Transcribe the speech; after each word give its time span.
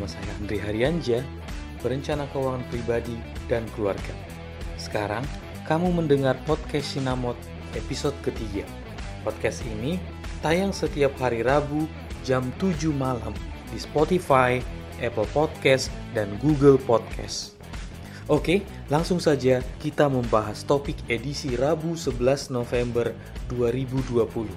bersama 0.00 0.16
saya 0.16 0.32
Andri 0.40 0.56
Haryanja, 0.56 1.20
berencana 1.84 2.24
keuangan 2.32 2.64
pribadi 2.72 3.12
dan 3.52 3.68
keluarga. 3.76 4.16
Sekarang, 4.80 5.20
kamu 5.68 5.92
mendengar 5.92 6.40
podcast 6.48 6.96
Sinamot 6.96 7.36
episode 7.76 8.16
ketiga. 8.24 8.64
Podcast 9.20 9.60
ini 9.68 10.00
tayang 10.40 10.72
setiap 10.72 11.12
hari 11.20 11.44
Rabu 11.44 11.84
jam 12.24 12.48
7 12.56 12.88
malam 12.96 13.36
di 13.68 13.76
Spotify, 13.76 14.64
Apple 15.04 15.28
Podcast, 15.36 15.92
dan 16.16 16.32
Google 16.40 16.80
Podcast. 16.80 17.60
Oke, 18.32 18.64
langsung 18.88 19.20
saja 19.20 19.60
kita 19.84 20.08
membahas 20.08 20.64
topik 20.64 20.96
edisi 21.12 21.60
Rabu 21.60 21.92
11 21.92 22.48
November 22.48 23.12
2020. 23.52 24.48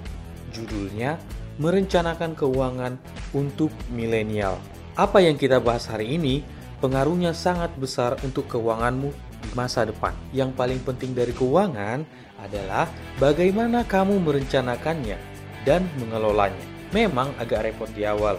Judulnya, 0.56 1.20
Merencanakan 1.60 2.32
Keuangan 2.32 2.96
untuk 3.36 3.68
Milenial. 3.92 4.73
Apa 4.94 5.18
yang 5.18 5.34
kita 5.34 5.58
bahas 5.58 5.90
hari 5.90 6.14
ini 6.14 6.46
pengaruhnya 6.78 7.34
sangat 7.34 7.74
besar 7.74 8.14
untuk 8.22 8.46
keuanganmu 8.46 9.10
di 9.42 9.50
masa 9.58 9.82
depan. 9.82 10.14
Yang 10.30 10.54
paling 10.54 10.78
penting 10.86 11.18
dari 11.18 11.34
keuangan 11.34 12.06
adalah 12.38 12.86
bagaimana 13.18 13.82
kamu 13.82 14.22
merencanakannya 14.22 15.18
dan 15.66 15.82
mengelolanya. 15.98 16.62
Memang 16.94 17.34
agak 17.42 17.66
repot 17.66 17.90
di 17.90 18.06
awal, 18.06 18.38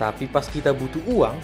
tapi 0.00 0.24
pas 0.24 0.48
kita 0.48 0.72
butuh 0.72 1.04
uang, 1.04 1.36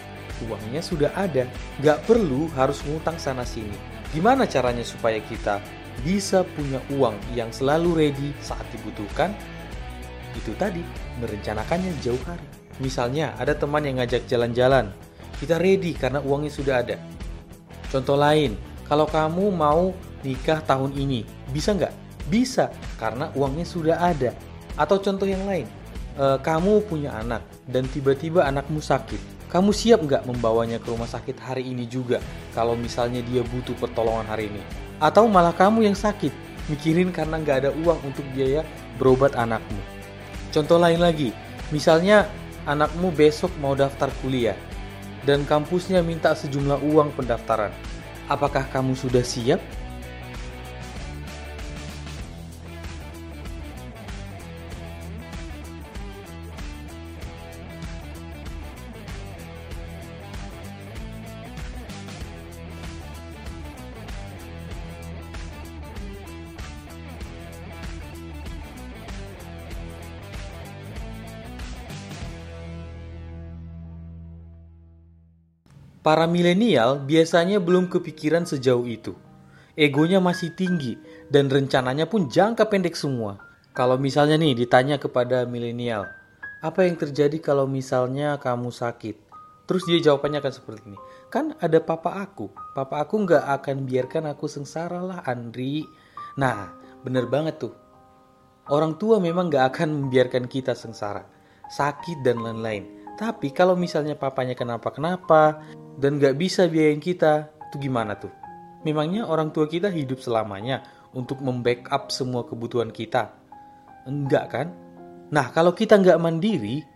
uangnya 0.48 0.80
sudah 0.80 1.12
ada. 1.12 1.44
Gak 1.84 2.08
perlu 2.08 2.48
harus 2.56 2.80
ngutang 2.88 3.20
sana-sini. 3.20 3.76
Gimana 4.16 4.48
caranya 4.48 4.88
supaya 4.88 5.20
kita 5.20 5.60
bisa 6.00 6.48
punya 6.56 6.80
uang 6.96 7.12
yang 7.36 7.52
selalu 7.52 8.08
ready 8.08 8.32
saat 8.40 8.64
dibutuhkan? 8.72 9.36
Itu 10.32 10.56
tadi, 10.56 10.80
merencanakannya 11.20 11.92
jauh 12.00 12.24
hari. 12.24 12.65
Misalnya, 12.82 13.32
ada 13.40 13.56
teman 13.56 13.84
yang 13.84 14.00
ngajak 14.00 14.28
jalan-jalan. 14.28 14.92
Kita 15.36 15.60
ready 15.60 15.92
karena 15.92 16.20
uangnya 16.20 16.52
sudah 16.52 16.74
ada. 16.84 16.96
Contoh 17.92 18.16
lain, 18.16 18.56
kalau 18.86 19.08
kamu 19.08 19.50
mau 19.52 19.92
nikah 20.22 20.62
tahun 20.62 20.94
ini, 20.96 21.24
bisa 21.50 21.72
nggak? 21.72 21.94
Bisa, 22.26 22.72
karena 22.98 23.30
uangnya 23.34 23.66
sudah 23.66 23.96
ada. 23.98 24.34
Atau 24.74 25.00
contoh 25.00 25.24
yang 25.24 25.46
lain, 25.46 25.64
e, 26.18 26.24
kamu 26.42 26.84
punya 26.84 27.16
anak 27.16 27.44
dan 27.68 27.86
tiba-tiba 27.88 28.44
anakmu 28.44 28.82
sakit. 28.82 29.36
Kamu 29.46 29.70
siap 29.70 30.02
nggak 30.02 30.26
membawanya 30.26 30.82
ke 30.82 30.90
rumah 30.90 31.06
sakit 31.06 31.38
hari 31.38 31.70
ini 31.70 31.86
juga 31.86 32.18
kalau 32.50 32.74
misalnya 32.74 33.22
dia 33.22 33.46
butuh 33.46 33.78
pertolongan 33.78 34.26
hari 34.26 34.50
ini? 34.50 34.60
Atau 34.98 35.30
malah 35.30 35.54
kamu 35.54 35.86
yang 35.86 35.96
sakit, 35.96 36.34
mikirin 36.66 37.14
karena 37.14 37.38
nggak 37.38 37.56
ada 37.64 37.70
uang 37.72 38.00
untuk 38.02 38.26
biaya 38.34 38.66
berobat 38.98 39.38
anakmu. 39.38 39.78
Contoh 40.50 40.80
lain 40.80 40.98
lagi, 40.98 41.30
misalnya 41.70 42.26
anakmu 42.66 43.14
besok 43.14 43.54
mau 43.62 43.78
daftar 43.78 44.10
kuliah 44.20 44.58
dan 45.22 45.46
kampusnya 45.46 46.02
minta 46.02 46.34
sejumlah 46.34 46.82
uang 46.82 47.14
pendaftaran. 47.14 47.70
Apakah 48.26 48.66
kamu 48.70 48.98
sudah 48.98 49.22
siap? 49.22 49.62
Para 76.06 76.30
milenial 76.30 77.02
biasanya 77.02 77.58
belum 77.58 77.90
kepikiran 77.90 78.46
sejauh 78.46 78.86
itu. 78.86 79.18
Egonya 79.74 80.22
masih 80.22 80.54
tinggi 80.54 80.94
dan 81.34 81.50
rencananya 81.50 82.06
pun 82.06 82.30
jangka 82.30 82.70
pendek 82.70 82.94
semua. 82.94 83.42
Kalau 83.74 83.98
misalnya 83.98 84.38
nih 84.38 84.54
ditanya 84.54 85.02
kepada 85.02 85.42
milenial, 85.50 86.06
apa 86.62 86.86
yang 86.86 86.94
terjadi 86.94 87.42
kalau 87.42 87.66
misalnya 87.66 88.38
kamu 88.38 88.70
sakit? 88.70 89.18
Terus 89.66 89.82
dia 89.82 89.98
jawabannya 89.98 90.38
akan 90.46 90.54
seperti 90.54 90.94
ini. 90.94 90.98
Kan 91.26 91.58
ada 91.58 91.82
papa 91.82 92.22
aku. 92.22 92.54
Papa 92.54 93.02
aku 93.02 93.26
nggak 93.26 93.42
akan 93.58 93.90
biarkan 93.90 94.30
aku 94.30 94.46
sengsara 94.46 95.02
lah 95.02 95.26
Andri. 95.26 95.82
Nah, 96.38 96.70
bener 97.02 97.26
banget 97.26 97.66
tuh. 97.66 97.74
Orang 98.70 98.94
tua 98.94 99.18
memang 99.18 99.50
nggak 99.50 99.74
akan 99.74 100.06
membiarkan 100.06 100.46
kita 100.46 100.78
sengsara. 100.78 101.26
Sakit 101.66 102.22
dan 102.22 102.46
lain-lain. 102.46 102.94
Tapi 103.18 103.50
kalau 103.50 103.74
misalnya 103.74 104.14
papanya 104.14 104.52
kenapa-kenapa, 104.52 105.64
dan 105.96 106.20
gak 106.20 106.36
bisa 106.36 106.68
biayain 106.68 107.00
kita, 107.00 107.48
itu 107.72 107.88
gimana 107.88 108.16
tuh? 108.16 108.32
Memangnya 108.84 109.26
orang 109.26 109.50
tua 109.50 109.66
kita 109.66 109.90
hidup 109.90 110.22
selamanya 110.22 110.84
untuk 111.16 111.42
membackup 111.42 112.12
semua 112.12 112.46
kebutuhan 112.46 112.92
kita? 112.92 113.34
Enggak 114.06 114.44
kan? 114.52 114.68
Nah, 115.34 115.50
kalau 115.50 115.74
kita 115.74 115.98
nggak 115.98 116.22
mandiri, 116.22 116.86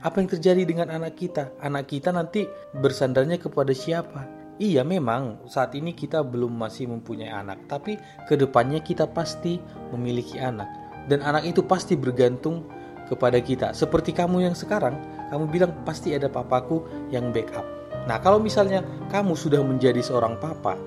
apa 0.00 0.22
yang 0.22 0.30
terjadi 0.30 0.62
dengan 0.62 0.88
anak 0.94 1.18
kita? 1.18 1.58
Anak 1.58 1.90
kita 1.90 2.14
nanti 2.14 2.46
bersandarnya 2.78 3.40
kepada 3.42 3.74
siapa? 3.74 4.28
Iya 4.60 4.84
memang 4.84 5.48
saat 5.48 5.72
ini 5.72 5.96
kita 5.96 6.20
belum 6.20 6.52
masih 6.52 6.92
mempunyai 6.92 7.32
anak, 7.32 7.64
tapi 7.64 7.96
ke 8.28 8.36
depannya 8.36 8.84
kita 8.84 9.08
pasti 9.08 9.56
memiliki 9.90 10.36
anak. 10.36 10.68
Dan 11.08 11.24
anak 11.24 11.48
itu 11.48 11.64
pasti 11.64 11.96
bergantung 11.96 12.68
kepada 13.08 13.40
kita. 13.40 13.72
Seperti 13.72 14.12
kamu 14.12 14.44
yang 14.44 14.54
sekarang, 14.54 15.00
kamu 15.32 15.48
bilang 15.48 15.72
pasti 15.88 16.12
ada 16.12 16.28
papaku 16.28 16.84
yang 17.08 17.32
backup. 17.32 17.79
Nah, 18.08 18.16
kalau 18.22 18.40
misalnya 18.40 18.80
kamu 19.12 19.36
sudah 19.36 19.60
menjadi 19.60 20.00
seorang 20.00 20.40
papa, 20.40 20.78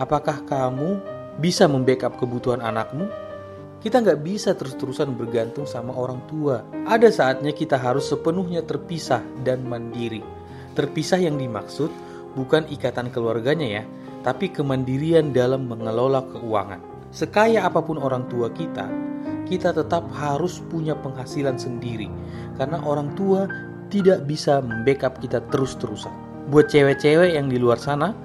apakah 0.00 0.40
kamu 0.48 1.00
bisa 1.36 1.68
membackup 1.68 2.16
kebutuhan 2.16 2.64
anakmu? 2.64 3.08
Kita 3.82 3.98
nggak 3.98 4.22
bisa 4.22 4.54
terus-terusan 4.54 5.18
bergantung 5.18 5.66
sama 5.66 5.90
orang 5.92 6.22
tua. 6.30 6.62
Ada 6.86 7.10
saatnya 7.10 7.50
kita 7.50 7.74
harus 7.74 8.06
sepenuhnya 8.06 8.62
terpisah 8.62 9.20
dan 9.42 9.66
mandiri. 9.66 10.22
Terpisah 10.78 11.18
yang 11.18 11.36
dimaksud 11.36 11.90
bukan 12.38 12.64
ikatan 12.70 13.10
keluarganya 13.10 13.82
ya, 13.82 13.84
tapi 14.22 14.48
kemandirian 14.48 15.34
dalam 15.34 15.66
mengelola 15.66 16.22
keuangan. 16.30 16.80
Sekaya 17.12 17.66
apa 17.66 17.82
pun 17.84 18.00
orang 18.00 18.24
tua 18.30 18.48
kita, 18.54 18.88
kita 19.44 19.74
tetap 19.74 20.08
harus 20.16 20.64
punya 20.72 20.96
penghasilan 20.96 21.60
sendiri 21.60 22.08
karena 22.56 22.80
orang 22.86 23.12
tua 23.18 23.44
tidak 23.92 24.24
bisa 24.24 24.64
membackup 24.64 25.20
kita 25.20 25.44
terus-terusan 25.52 26.31
buat 26.48 26.66
cewek-cewek 26.72 27.36
yang 27.36 27.46
di 27.46 27.60
luar 27.60 27.78
sana. 27.78 28.16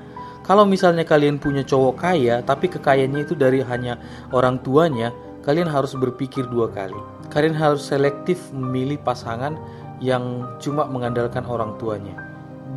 Kalau 0.47 0.63
misalnya 0.63 1.03
kalian 1.03 1.43
punya 1.43 1.61
cowok 1.61 1.99
kaya 1.99 2.39
tapi 2.39 2.71
kekayaannya 2.71 3.27
itu 3.27 3.35
dari 3.35 3.59
hanya 3.59 3.99
orang 4.31 4.63
tuanya 4.63 5.11
kalian 5.43 5.67
harus 5.67 5.91
berpikir 5.93 6.47
dua 6.47 6.71
kali. 6.71 6.95
Kalian 7.27 7.51
harus 7.53 7.83
selektif 7.83 8.39
memilih 8.55 8.95
pasangan 9.03 9.59
yang 9.99 10.47
cuma 10.63 10.87
mengandalkan 10.87 11.43
orang 11.43 11.75
tuanya. 11.75 12.15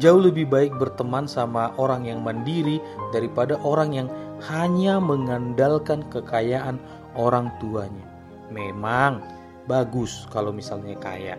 Jauh 0.02 0.18
lebih 0.18 0.50
baik 0.50 0.74
berteman 0.78 1.30
sama 1.30 1.70
orang 1.78 2.06
yang 2.08 2.22
mandiri 2.22 2.82
daripada 3.14 3.58
orang 3.62 3.94
yang 3.94 4.08
hanya 4.50 4.96
mengandalkan 4.98 6.02
kekayaan 6.08 6.80
orang 7.14 7.52
tuanya. 7.62 8.06
Memang 8.50 9.22
bagus 9.70 10.26
kalau 10.34 10.50
misalnya 10.50 10.98
kaya 10.98 11.38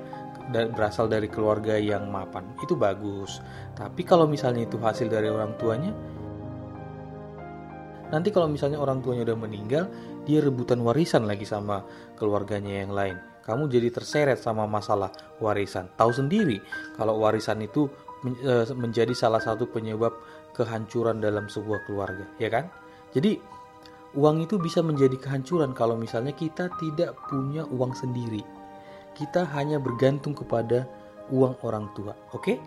berasal 0.49 1.05
dari 1.11 1.29
keluarga 1.29 1.77
yang 1.77 2.09
mapan. 2.09 2.47
Itu 2.63 2.73
bagus. 2.73 3.43
Tapi 3.77 4.01
kalau 4.01 4.25
misalnya 4.25 4.65
itu 4.65 4.81
hasil 4.81 5.07
dari 5.11 5.29
orang 5.29 5.53
tuanya 5.61 5.93
nanti 8.11 8.27
kalau 8.27 8.51
misalnya 8.51 8.75
orang 8.75 8.99
tuanya 8.99 9.23
udah 9.23 9.39
meninggal 9.39 9.87
dia 10.27 10.43
rebutan 10.43 10.83
warisan 10.83 11.25
lagi 11.25 11.47
sama 11.47 11.81
keluarganya 12.19 12.83
yang 12.83 12.91
lain. 12.91 13.17
Kamu 13.41 13.71
jadi 13.71 13.89
terseret 13.89 14.37
sama 14.37 14.69
masalah 14.69 15.09
warisan. 15.41 15.89
Tahu 15.97 16.11
sendiri 16.13 16.61
kalau 16.99 17.17
warisan 17.23 17.63
itu 17.63 17.89
e, 18.21 18.67
menjadi 18.77 19.15
salah 19.17 19.41
satu 19.41 19.65
penyebab 19.65 20.13
kehancuran 20.53 21.23
dalam 21.23 21.47
sebuah 21.47 21.87
keluarga 21.87 22.27
ya 22.37 22.51
kan? 22.51 22.67
Jadi 23.15 23.39
uang 24.13 24.43
itu 24.43 24.59
bisa 24.59 24.83
menjadi 24.83 25.15
kehancuran 25.15 25.71
kalau 25.71 25.95
misalnya 25.95 26.35
kita 26.35 26.67
tidak 26.77 27.15
punya 27.31 27.63
uang 27.63 27.95
sendiri 27.95 28.60
kita 29.21 29.45
hanya 29.53 29.77
bergantung 29.77 30.33
kepada 30.33 30.89
uang 31.29 31.61
orang 31.61 31.93
tua. 31.93 32.17
Oke? 32.33 32.57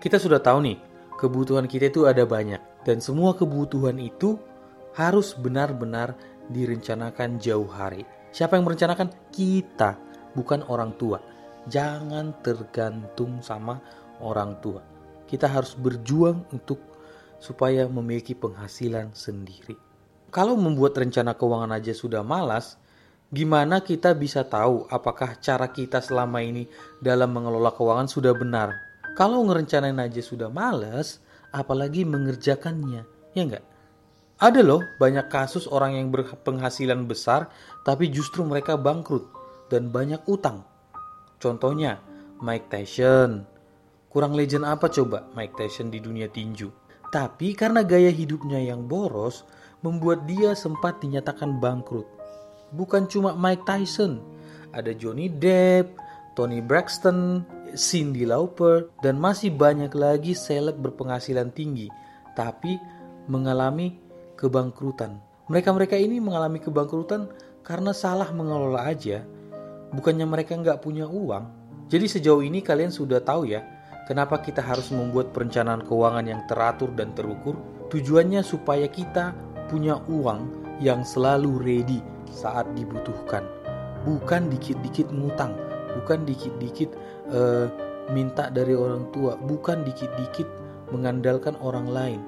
Kita 0.00 0.16
sudah 0.16 0.40
tahu 0.40 0.64
nih, 0.64 0.80
kebutuhan 1.20 1.68
kita 1.68 1.92
itu 1.92 2.08
ada 2.08 2.24
banyak 2.24 2.88
dan 2.88 3.04
semua 3.04 3.36
kebutuhan 3.36 4.00
itu 4.00 4.40
harus 4.96 5.36
benar-benar 5.36 6.16
direncanakan 6.48 7.36
jauh 7.36 7.68
hari. 7.68 8.08
Siapa 8.32 8.56
yang 8.56 8.64
merencanakan? 8.64 9.12
Kita, 9.28 10.00
bukan 10.32 10.64
orang 10.72 10.96
tua. 10.96 11.20
Jangan 11.68 12.40
tergantung 12.40 13.44
sama 13.44 13.78
orang 14.24 14.56
tua. 14.64 14.80
Kita 15.28 15.46
harus 15.52 15.76
berjuang 15.76 16.48
untuk 16.50 16.80
supaya 17.38 17.86
memiliki 17.86 18.32
penghasilan 18.32 19.12
sendiri. 19.12 19.76
Kalau 20.32 20.56
membuat 20.56 20.96
rencana 20.96 21.36
keuangan 21.36 21.76
aja 21.76 21.92
sudah 21.92 22.24
malas, 22.24 22.81
Gimana 23.32 23.80
kita 23.80 24.12
bisa 24.12 24.44
tahu 24.44 24.84
apakah 24.92 25.40
cara 25.40 25.72
kita 25.72 26.04
selama 26.04 26.44
ini 26.44 26.68
dalam 27.00 27.32
mengelola 27.32 27.72
keuangan 27.72 28.04
sudah 28.04 28.36
benar? 28.36 28.76
Kalau 29.16 29.40
ngerencanain 29.48 29.96
aja 29.96 30.20
sudah 30.20 30.52
males, 30.52 31.16
apalagi 31.48 32.04
mengerjakannya, 32.04 33.08
ya 33.32 33.40
enggak? 33.40 33.64
Ada 34.36 34.60
loh 34.60 34.84
banyak 35.00 35.32
kasus 35.32 35.64
orang 35.64 35.96
yang 35.96 36.12
berpenghasilan 36.12 37.08
besar 37.08 37.48
tapi 37.88 38.12
justru 38.12 38.44
mereka 38.44 38.76
bangkrut 38.76 39.24
dan 39.72 39.88
banyak 39.88 40.20
utang. 40.28 40.68
Contohnya 41.40 42.04
Mike 42.36 42.68
Tyson. 42.68 43.48
Kurang 44.12 44.36
legend 44.36 44.68
apa 44.68 44.92
coba 44.92 45.24
Mike 45.32 45.56
Tyson 45.56 45.88
di 45.88 46.04
dunia 46.04 46.28
tinju? 46.28 46.68
Tapi 47.08 47.56
karena 47.56 47.80
gaya 47.80 48.12
hidupnya 48.12 48.60
yang 48.60 48.84
boros 48.84 49.48
membuat 49.80 50.28
dia 50.28 50.52
sempat 50.52 51.00
dinyatakan 51.00 51.56
bangkrut 51.56 52.21
bukan 52.72 53.06
cuma 53.06 53.36
Mike 53.36 53.68
Tyson, 53.68 54.20
ada 54.72 54.90
Johnny 54.96 55.28
Depp, 55.28 55.96
Tony 56.32 56.64
Braxton, 56.64 57.44
Cindy 57.76 58.24
Lauper, 58.24 58.88
dan 59.04 59.20
masih 59.20 59.52
banyak 59.52 59.92
lagi 59.92 60.32
seleb 60.32 60.80
berpenghasilan 60.80 61.52
tinggi, 61.52 61.92
tapi 62.32 62.80
mengalami 63.28 64.00
kebangkrutan. 64.36 65.20
Mereka-mereka 65.52 66.00
ini 66.00 66.18
mengalami 66.18 66.58
kebangkrutan 66.58 67.28
karena 67.60 67.92
salah 67.92 68.32
mengelola 68.32 68.88
aja, 68.88 69.22
bukannya 69.92 70.24
mereka 70.24 70.56
nggak 70.56 70.80
punya 70.80 71.04
uang. 71.04 71.60
Jadi 71.92 72.08
sejauh 72.08 72.40
ini 72.40 72.64
kalian 72.64 72.88
sudah 72.88 73.20
tahu 73.20 73.52
ya, 73.52 73.60
kenapa 74.08 74.40
kita 74.40 74.64
harus 74.64 74.88
membuat 74.88 75.36
perencanaan 75.36 75.84
keuangan 75.84 76.24
yang 76.24 76.40
teratur 76.48 76.88
dan 76.96 77.12
terukur? 77.12 77.60
Tujuannya 77.92 78.40
supaya 78.40 78.88
kita 78.88 79.36
punya 79.68 80.00
uang 80.08 80.40
yang 80.80 81.04
selalu 81.04 81.60
ready 81.60 82.00
saat 82.32 82.66
dibutuhkan. 82.74 83.44
Bukan 84.02 84.50
dikit-dikit 84.50 85.12
ngutang, 85.14 85.54
bukan 86.00 86.26
dikit-dikit 86.26 86.90
uh, 87.30 87.70
minta 88.10 88.50
dari 88.50 88.74
orang 88.74 89.06
tua, 89.14 89.38
bukan 89.38 89.86
dikit-dikit 89.86 90.48
mengandalkan 90.90 91.54
orang 91.62 91.86
lain 91.86 92.20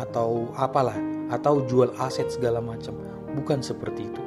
atau 0.00 0.50
apalah, 0.58 0.96
atau 1.30 1.62
jual 1.68 1.92
aset 2.00 2.26
segala 2.32 2.58
macam. 2.58 2.96
Bukan 3.32 3.62
seperti 3.62 4.08
itu. 4.10 4.22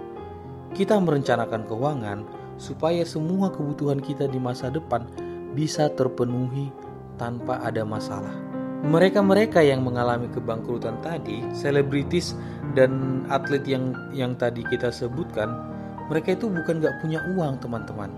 Kita 0.73 0.97
merencanakan 0.97 1.67
keuangan 1.67 2.19
supaya 2.55 3.03
semua 3.03 3.51
kebutuhan 3.51 3.99
kita 3.99 4.25
di 4.31 4.39
masa 4.39 4.71
depan 4.71 5.05
bisa 5.53 5.91
terpenuhi 5.91 6.71
tanpa 7.15 7.59
ada 7.63 7.83
masalah. 7.83 8.33
Mereka-mereka 8.85 9.65
yang 9.65 9.81
mengalami 9.81 10.29
kebangkrutan 10.29 11.01
tadi, 11.01 11.41
selebritis 11.55 12.37
dan 12.75 13.23
atlet 13.31 13.63
yang 13.65 13.95
yang 14.11 14.35
tadi 14.35 14.61
kita 14.67 14.91
sebutkan, 14.91 15.49
mereka 16.11 16.35
itu 16.35 16.51
bukan 16.51 16.83
gak 16.83 16.99
punya 17.01 17.23
uang 17.33 17.57
teman-teman. 17.63 18.11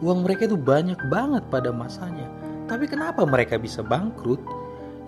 Uang 0.00 0.24
mereka 0.24 0.48
itu 0.48 0.56
banyak 0.56 0.98
banget 1.08 1.44
pada 1.48 1.70
masanya. 1.70 2.26
Tapi 2.66 2.88
kenapa 2.88 3.26
mereka 3.26 3.60
bisa 3.60 3.84
bangkrut? 3.84 4.40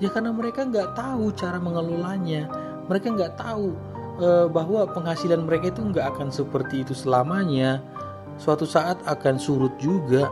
Ya 0.03 0.11
karena 0.11 0.35
mereka 0.35 0.67
nggak 0.67 0.99
tahu 0.99 1.31
cara 1.33 1.63
mengelolanya. 1.63 2.51
Mereka 2.91 3.15
nggak 3.15 3.39
tahu 3.39 3.73
e, 4.19 4.29
bahwa 4.51 4.85
penghasilan 4.91 5.47
mereka 5.47 5.71
itu 5.73 5.81
nggak 5.81 6.19
akan 6.19 6.29
seperti 6.29 6.83
itu 6.85 6.93
selamanya. 6.93 7.81
Suatu 8.37 8.67
saat 8.67 8.99
akan 9.07 9.39
surut 9.39 9.73
juga. 9.79 10.27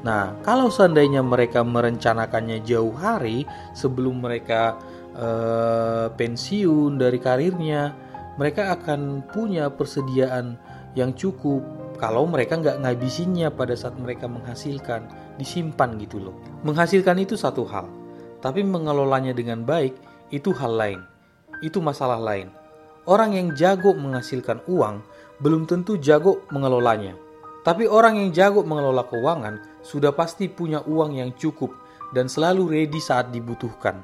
Nah, 0.00 0.32
kalau 0.40 0.72
seandainya 0.72 1.20
mereka 1.20 1.60
merencanakannya 1.60 2.64
jauh 2.64 2.96
hari 2.96 3.44
sebelum 3.76 4.24
mereka 4.24 4.80
uh, 5.16 6.12
pensiun 6.14 7.00
dari 7.00 7.18
karirnya, 7.18 7.94
mereka 8.36 8.74
akan 8.76 9.26
punya 9.30 9.68
persediaan 9.72 10.56
yang 10.98 11.14
cukup 11.14 11.62
kalau 12.00 12.24
mereka 12.24 12.56
nggak 12.56 12.80
ngabisinnya 12.80 13.52
pada 13.52 13.76
saat 13.76 13.92
mereka 14.00 14.24
menghasilkan, 14.24 15.04
disimpan 15.36 16.00
gitu 16.00 16.16
loh. 16.16 16.34
Menghasilkan 16.64 17.20
itu 17.20 17.36
satu 17.36 17.68
hal, 17.68 17.86
tapi 18.40 18.64
mengelolanya 18.64 19.36
dengan 19.36 19.62
baik 19.68 19.92
itu 20.32 20.50
hal 20.56 20.72
lain. 20.80 21.00
Itu 21.60 21.84
masalah 21.84 22.16
lain. 22.16 22.48
Orang 23.04 23.36
yang 23.36 23.52
jago 23.52 23.92
menghasilkan 23.92 24.64
uang 24.64 25.04
belum 25.44 25.68
tentu 25.68 26.00
jago 26.00 26.44
mengelolanya. 26.48 27.12
Tapi 27.60 27.84
orang 27.84 28.16
yang 28.16 28.32
jago 28.32 28.64
mengelola 28.64 29.04
keuangan 29.04 29.84
sudah 29.84 30.16
pasti 30.16 30.48
punya 30.48 30.80
uang 30.88 31.20
yang 31.20 31.36
cukup 31.36 31.76
dan 32.16 32.32
selalu 32.32 32.80
ready 32.80 32.96
saat 32.96 33.28
dibutuhkan. 33.28 34.00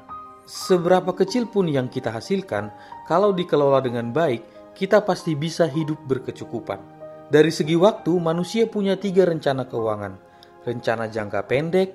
Seberapa 0.47 1.11
kecil 1.11 1.51
pun 1.51 1.67
yang 1.67 1.91
kita 1.91 2.07
hasilkan, 2.07 2.71
kalau 3.03 3.35
dikelola 3.35 3.83
dengan 3.83 4.15
baik, 4.15 4.71
kita 4.79 5.03
pasti 5.03 5.35
bisa 5.35 5.67
hidup 5.67 5.99
berkecukupan. 6.07 6.79
Dari 7.27 7.51
segi 7.51 7.75
waktu, 7.75 8.15
manusia 8.15 8.63
punya 8.63 8.95
tiga 8.95 9.27
rencana 9.27 9.67
keuangan. 9.67 10.15
Rencana 10.63 11.11
jangka 11.11 11.43
pendek, 11.51 11.91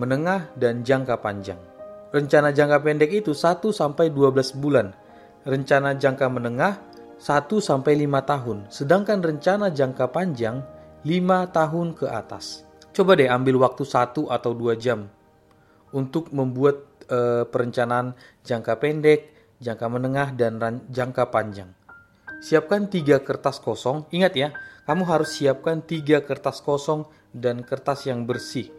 menengah, 0.00 0.48
dan 0.56 0.80
jangka 0.80 1.20
panjang. 1.20 1.60
Rencana 2.08 2.56
jangka 2.56 2.80
pendek 2.80 3.12
itu 3.12 3.36
1 3.36 3.68
sampai 3.68 4.08
12 4.08 4.56
bulan. 4.56 4.96
Rencana 5.44 5.92
jangka 5.92 6.26
menengah 6.32 6.80
1 7.20 7.60
sampai 7.60 8.00
5 8.00 8.24
tahun. 8.24 8.58
Sedangkan 8.72 9.20
rencana 9.20 9.68
jangka 9.68 10.08
panjang 10.08 10.64
5 11.04 11.52
tahun 11.52 11.92
ke 11.92 12.08
atas. 12.08 12.64
Coba 12.96 13.12
deh 13.14 13.28
ambil 13.28 13.60
waktu 13.60 13.84
1 13.84 14.26
atau 14.26 14.52
2 14.56 14.74
jam 14.80 15.06
untuk 15.92 16.32
membuat 16.34 16.89
uh, 17.10 17.44
perencanaan 17.50 18.14
jangka 18.46 18.78
pendek, 18.78 19.34
jangka 19.60 19.86
menengah, 19.90 20.32
dan 20.32 20.56
jangka 20.88 21.28
panjang. 21.28 21.74
Siapkan 22.40 22.88
tiga 22.88 23.20
kertas 23.20 23.60
kosong. 23.60 24.08
Ingat 24.14 24.32
ya, 24.32 24.48
kamu 24.88 25.04
harus 25.04 25.36
siapkan 25.36 25.84
tiga 25.84 26.24
kertas 26.24 26.64
kosong 26.64 27.04
dan 27.36 27.60
kertas 27.60 28.08
yang 28.08 28.24
bersih. 28.24 28.72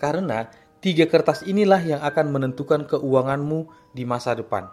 Karena 0.00 0.48
tiga 0.80 1.04
kertas 1.06 1.44
inilah 1.44 1.82
yang 1.84 2.00
akan 2.00 2.32
menentukan 2.32 2.88
keuanganmu 2.88 3.68
di 3.92 4.08
masa 4.08 4.32
depan. 4.32 4.72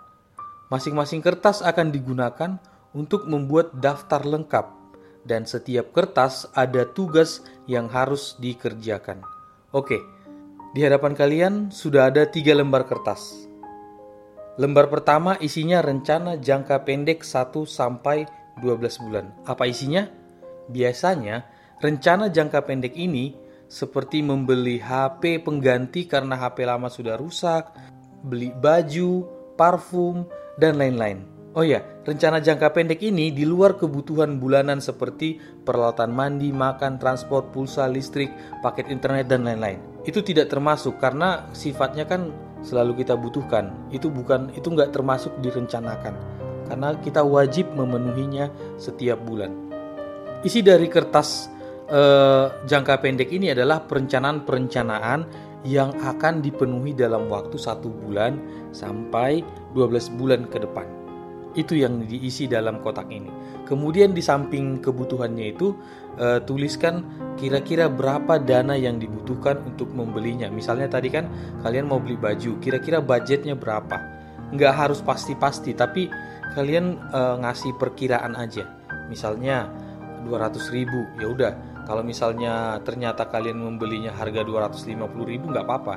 Masing-masing 0.72 1.20
kertas 1.20 1.60
akan 1.66 1.92
digunakan 1.92 2.62
untuk 2.96 3.28
membuat 3.28 3.76
daftar 3.76 4.24
lengkap 4.24 4.80
dan 5.28 5.46
setiap 5.46 5.92
kertas 5.92 6.48
ada 6.56 6.88
tugas 6.88 7.44
yang 7.70 7.92
harus 7.92 8.34
dikerjakan. 8.40 9.22
Oke, 9.70 10.02
di 10.70 10.86
hadapan 10.86 11.14
kalian 11.18 11.54
sudah 11.74 12.14
ada 12.14 12.30
tiga 12.30 12.54
lembar 12.54 12.86
kertas. 12.86 13.50
Lembar 14.60 14.92
pertama 14.92 15.40
isinya 15.40 15.80
rencana 15.80 16.36
jangka 16.36 16.84
pendek 16.84 17.24
1 17.24 17.64
sampai 17.64 18.28
12 18.60 19.02
bulan. 19.08 19.32
Apa 19.48 19.66
isinya? 19.66 20.06
Biasanya 20.70 21.48
rencana 21.80 22.28
jangka 22.30 22.68
pendek 22.68 22.94
ini 23.00 23.34
seperti 23.72 24.20
membeli 24.20 24.78
HP 24.78 25.42
pengganti 25.42 26.06
karena 26.06 26.36
HP 26.36 26.68
lama 26.68 26.92
sudah 26.92 27.16
rusak, 27.16 27.72
beli 28.22 28.52
baju, 28.52 29.26
parfum, 29.56 30.28
dan 30.60 30.76
lain-lain. 30.76 31.24
Oh 31.58 31.66
ya, 31.66 31.82
rencana 32.06 32.38
jangka 32.38 32.78
pendek 32.78 33.02
ini 33.02 33.34
di 33.34 33.42
luar 33.42 33.74
kebutuhan 33.74 34.38
bulanan 34.38 34.78
seperti 34.78 35.42
peralatan 35.66 36.14
mandi, 36.14 36.54
makan, 36.54 37.02
transport, 37.02 37.50
pulsa, 37.50 37.90
listrik, 37.90 38.30
paket 38.62 38.86
internet 38.94 39.26
dan 39.26 39.48
lain-lain. 39.48 39.89
Itu 40.08 40.24
tidak 40.24 40.52
termasuk 40.52 41.00
karena 41.00 41.50
sifatnya 41.52 42.08
kan 42.08 42.32
selalu 42.64 43.04
kita 43.04 43.16
butuhkan. 43.16 43.92
Itu 43.92 44.12
bukan 44.12 44.52
itu 44.56 44.68
nggak 44.68 44.96
termasuk 44.96 45.36
direncanakan 45.44 46.16
karena 46.70 46.94
kita 47.02 47.26
wajib 47.26 47.74
memenuhinya 47.74 48.78
setiap 48.78 49.18
bulan. 49.26 49.50
Isi 50.46 50.62
dari 50.62 50.86
kertas 50.86 51.50
eh, 51.90 52.46
jangka 52.64 52.96
pendek 53.02 53.34
ini 53.34 53.52
adalah 53.52 53.84
perencanaan-perencanaan 53.84 55.50
yang 55.68 55.92
akan 56.00 56.40
dipenuhi 56.40 56.96
dalam 56.96 57.28
waktu 57.28 57.60
satu 57.60 57.92
bulan 57.92 58.40
sampai 58.72 59.44
12 59.76 60.16
bulan 60.16 60.48
ke 60.48 60.64
depan 60.64 60.99
itu 61.58 61.78
yang 61.78 62.06
diisi 62.06 62.46
dalam 62.46 62.82
kotak 62.82 63.10
ini. 63.10 63.30
Kemudian 63.66 64.14
di 64.14 64.22
samping 64.22 64.82
kebutuhannya 64.82 65.46
itu 65.54 65.78
uh, 66.18 66.42
tuliskan 66.42 67.06
kira-kira 67.38 67.90
berapa 67.90 68.42
dana 68.42 68.74
yang 68.74 68.98
dibutuhkan 68.98 69.62
untuk 69.66 69.94
membelinya. 69.94 70.50
Misalnya 70.50 70.90
tadi 70.90 71.10
kan 71.14 71.30
kalian 71.62 71.90
mau 71.90 72.02
beli 72.02 72.18
baju, 72.18 72.58
kira-kira 72.62 73.02
budgetnya 73.02 73.54
berapa? 73.54 73.98
Nggak 74.50 74.74
harus 74.74 75.00
pasti-pasti, 75.06 75.78
tapi 75.78 76.10
kalian 76.58 76.98
uh, 77.14 77.38
ngasih 77.42 77.78
perkiraan 77.78 78.34
aja. 78.34 78.66
Misalnya 79.10 79.70
200 80.26 80.76
ribu, 80.76 81.06
ya 81.22 81.30
udah. 81.30 81.54
Kalau 81.90 82.06
misalnya 82.06 82.78
ternyata 82.86 83.26
kalian 83.26 83.58
membelinya 83.58 84.14
harga 84.14 84.46
250 84.46 84.94
ribu 85.26 85.50
nggak 85.50 85.66
apa-apa. 85.66 85.96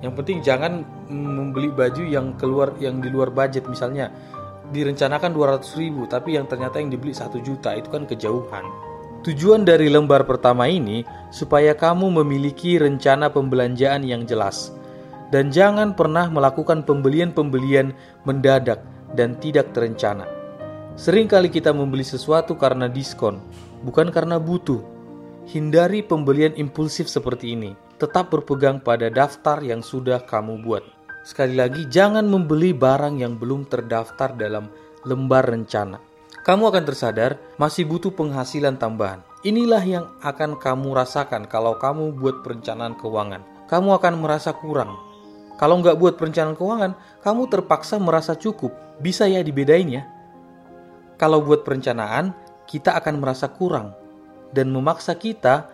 Yang 0.00 0.12
penting 0.22 0.38
jangan 0.40 0.72
membeli 1.10 1.68
baju 1.74 2.00
yang 2.06 2.38
keluar 2.38 2.72
yang 2.78 3.02
di 3.02 3.10
luar 3.10 3.34
budget 3.34 3.66
misalnya 3.66 4.14
direncanakan 4.70 5.30
200 5.32 5.80
ribu 5.80 6.04
tapi 6.04 6.36
yang 6.36 6.44
ternyata 6.44 6.80
yang 6.80 6.92
dibeli 6.92 7.16
1 7.16 7.40
juta 7.40 7.74
itu 7.74 7.88
kan 7.88 8.04
kejauhan. 8.04 8.64
Tujuan 9.26 9.66
dari 9.66 9.90
lembar 9.90 10.22
pertama 10.24 10.70
ini 10.70 11.02
supaya 11.34 11.74
kamu 11.74 12.22
memiliki 12.22 12.78
rencana 12.78 13.26
pembelanjaan 13.28 14.06
yang 14.06 14.22
jelas 14.22 14.70
dan 15.28 15.52
jangan 15.52 15.92
pernah 15.92 16.30
melakukan 16.32 16.86
pembelian-pembelian 16.86 17.92
mendadak 18.24 18.80
dan 19.12 19.36
tidak 19.40 19.72
terencana. 19.76 20.24
Sering 20.98 21.30
kali 21.30 21.46
kita 21.46 21.70
membeli 21.70 22.02
sesuatu 22.02 22.58
karena 22.58 22.90
diskon, 22.90 23.38
bukan 23.86 24.10
karena 24.10 24.40
butuh. 24.40 24.82
Hindari 25.48 26.04
pembelian 26.04 26.52
impulsif 26.60 27.08
seperti 27.08 27.56
ini. 27.56 27.72
Tetap 27.96 28.28
berpegang 28.28 28.84
pada 28.84 29.08
daftar 29.08 29.64
yang 29.64 29.80
sudah 29.80 30.20
kamu 30.20 30.60
buat. 30.60 30.97
Sekali 31.28 31.60
lagi, 31.60 31.84
jangan 31.92 32.24
membeli 32.24 32.72
barang 32.72 33.20
yang 33.20 33.36
belum 33.36 33.68
terdaftar 33.68 34.32
dalam 34.32 34.72
lembar 35.04 35.44
rencana. 35.44 36.00
Kamu 36.40 36.72
akan 36.72 36.88
tersadar 36.88 37.36
masih 37.60 37.84
butuh 37.84 38.08
penghasilan 38.16 38.80
tambahan. 38.80 39.20
Inilah 39.44 39.84
yang 39.84 40.08
akan 40.24 40.56
kamu 40.56 40.96
rasakan 40.96 41.44
kalau 41.44 41.76
kamu 41.76 42.16
buat 42.16 42.40
perencanaan 42.40 42.96
keuangan. 42.96 43.44
Kamu 43.68 44.00
akan 44.00 44.24
merasa 44.24 44.56
kurang. 44.56 44.96
Kalau 45.60 45.76
nggak 45.84 46.00
buat 46.00 46.16
perencanaan 46.16 46.56
keuangan, 46.56 46.96
kamu 47.20 47.42
terpaksa 47.52 48.00
merasa 48.00 48.32
cukup. 48.32 48.72
Bisa 48.96 49.28
ya 49.28 49.44
dibedain 49.44 50.00
ya? 50.00 50.08
Kalau 51.20 51.44
buat 51.44 51.60
perencanaan, 51.60 52.32
kita 52.64 52.96
akan 52.96 53.20
merasa 53.20 53.52
kurang 53.52 53.92
dan 54.56 54.72
memaksa 54.72 55.12
kita 55.12 55.68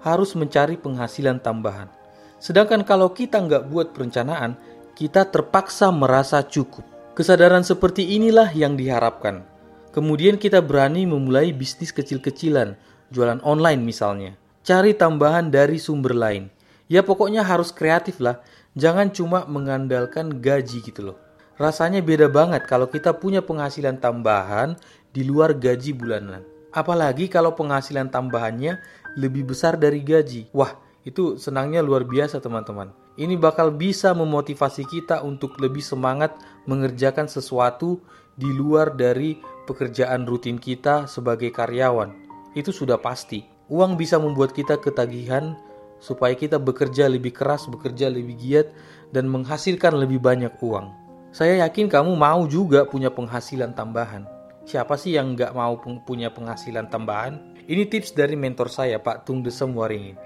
harus 0.00 0.32
mencari 0.32 0.80
penghasilan 0.80 1.44
tambahan. 1.44 1.92
Sedangkan 2.38 2.86
kalau 2.86 3.10
kita 3.10 3.42
nggak 3.42 3.66
buat 3.68 3.92
perencanaan, 3.92 4.77
kita 4.98 5.30
terpaksa 5.30 5.94
merasa 5.94 6.42
cukup. 6.42 6.82
Kesadaran 7.14 7.62
seperti 7.62 8.18
inilah 8.18 8.50
yang 8.50 8.74
diharapkan. 8.74 9.46
Kemudian 9.94 10.42
kita 10.42 10.58
berani 10.58 11.06
memulai 11.06 11.54
bisnis 11.54 11.94
kecil-kecilan, 11.94 12.74
jualan 13.14 13.38
online 13.46 13.78
misalnya. 13.78 14.34
Cari 14.66 14.98
tambahan 14.98 15.54
dari 15.54 15.78
sumber 15.78 16.18
lain. 16.18 16.50
Ya 16.90 17.06
pokoknya 17.06 17.46
harus 17.46 17.70
kreatif 17.70 18.18
lah, 18.18 18.42
jangan 18.74 19.14
cuma 19.14 19.46
mengandalkan 19.46 20.42
gaji 20.42 20.82
gitu 20.82 21.14
loh. 21.14 21.16
Rasanya 21.62 22.02
beda 22.02 22.26
banget 22.26 22.66
kalau 22.66 22.90
kita 22.90 23.14
punya 23.14 23.38
penghasilan 23.38 24.02
tambahan 24.02 24.74
di 25.14 25.22
luar 25.22 25.54
gaji 25.54 25.94
bulanan. 25.94 26.42
Apalagi 26.74 27.30
kalau 27.30 27.54
penghasilan 27.54 28.10
tambahannya 28.10 28.82
lebih 29.14 29.46
besar 29.46 29.78
dari 29.78 30.02
gaji. 30.02 30.50
Wah, 30.50 30.74
itu 31.06 31.38
senangnya 31.38 31.86
luar 31.86 32.02
biasa 32.02 32.42
teman-teman. 32.42 32.90
Ini 33.18 33.34
bakal 33.34 33.74
bisa 33.74 34.14
memotivasi 34.14 34.86
kita 34.86 35.26
untuk 35.26 35.58
lebih 35.58 35.82
semangat 35.82 36.38
mengerjakan 36.70 37.26
sesuatu 37.26 37.98
di 38.38 38.46
luar 38.46 38.94
dari 38.94 39.42
pekerjaan 39.66 40.22
rutin 40.22 40.54
kita 40.54 41.10
sebagai 41.10 41.50
karyawan. 41.50 42.14
Itu 42.54 42.70
sudah 42.70 43.02
pasti. 43.02 43.42
Uang 43.66 43.98
bisa 43.98 44.22
membuat 44.22 44.54
kita 44.54 44.78
ketagihan 44.78 45.58
supaya 45.98 46.38
kita 46.38 46.62
bekerja 46.62 47.10
lebih 47.10 47.34
keras, 47.34 47.66
bekerja 47.66 48.06
lebih 48.06 48.38
giat, 48.38 48.70
dan 49.10 49.26
menghasilkan 49.26 49.98
lebih 49.98 50.22
banyak 50.22 50.54
uang. 50.62 50.86
Saya 51.34 51.66
yakin 51.66 51.90
kamu 51.90 52.14
mau 52.14 52.46
juga 52.46 52.86
punya 52.86 53.10
penghasilan 53.10 53.74
tambahan. 53.74 54.30
Siapa 54.62 54.94
sih 54.94 55.18
yang 55.18 55.34
nggak 55.34 55.58
mau 55.58 55.74
punya 56.06 56.30
penghasilan 56.30 56.86
tambahan? 56.86 57.58
Ini 57.66 57.90
tips 57.90 58.14
dari 58.14 58.38
mentor 58.38 58.70
saya, 58.70 59.02
Pak 59.02 59.26
Tung 59.26 59.42
Desem 59.42 59.74
Waringin. 59.74 60.16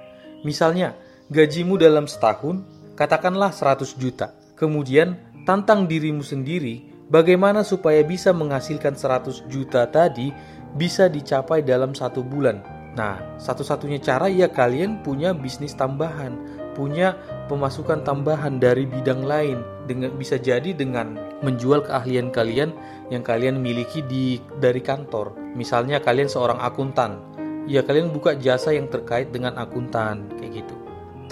Misalnya, 0.45 0.95
gajimu 1.33 1.81
dalam 1.81 2.07
setahun, 2.07 2.82
katakanlah 2.95 3.51
100 3.55 3.97
juta. 3.99 4.37
Kemudian, 4.57 5.19
tantang 5.43 5.91
dirimu 5.91 6.23
sendiri 6.23 7.07
bagaimana 7.11 7.67
supaya 7.67 8.01
bisa 8.07 8.31
menghasilkan 8.31 8.95
100 8.95 9.49
juta 9.51 9.85
tadi 9.91 10.33
bisa 10.79 11.11
dicapai 11.11 11.61
dalam 11.61 11.93
satu 11.93 12.25
bulan. 12.25 12.63
Nah, 12.93 13.41
satu-satunya 13.41 14.01
cara 14.05 14.29
ya 14.29 14.53
kalian 14.53 15.01
punya 15.01 15.33
bisnis 15.33 15.73
tambahan, 15.73 16.37
punya 16.77 17.17
pemasukan 17.49 18.05
tambahan 18.05 18.61
dari 18.61 18.85
bidang 18.85 19.25
lain 19.25 19.65
dengan 19.89 20.13
bisa 20.17 20.37
jadi 20.37 20.77
dengan 20.77 21.17
menjual 21.41 21.85
keahlian 21.89 22.29
kalian 22.29 22.73
yang 23.09 23.25
kalian 23.25 23.61
miliki 23.61 24.05
di 24.05 24.41
dari 24.61 24.81
kantor. 24.85 25.33
Misalnya 25.57 26.01
kalian 26.05 26.29
seorang 26.29 26.61
akuntan, 26.61 27.17
ya 27.65 27.81
kalian 27.81 28.13
buka 28.13 28.37
jasa 28.37 28.77
yang 28.77 28.89
terkait 28.93 29.33
dengan 29.33 29.57
akuntan 29.57 30.29
kayak 30.37 30.65
gitu. 30.65 30.82